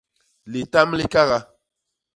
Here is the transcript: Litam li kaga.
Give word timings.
Litam 0.51 0.89
li 0.97 1.05
kaga. 1.15 1.39